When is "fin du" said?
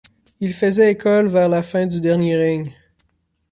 1.61-2.01